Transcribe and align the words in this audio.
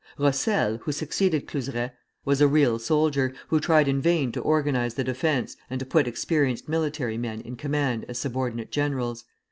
Rossel, 0.17 0.77
who 0.79 0.91
succeeded 0.91 1.45
Cluseret, 1.45 1.91
was 2.25 2.41
a 2.41 2.47
real 2.47 2.79
soldier, 2.79 3.35
who 3.49 3.59
tried 3.59 3.87
in 3.87 4.01
vain 4.01 4.31
to 4.31 4.41
organize 4.41 4.95
the 4.95 5.03
defence 5.03 5.55
and 5.69 5.79
to 5.79 5.85
put 5.85 6.07
experienced 6.07 6.67
military 6.67 7.19
men 7.19 7.39
in 7.41 7.55
command 7.55 8.05
as 8.09 8.17
subordinate 8.17 8.71
generals. 8.71 9.25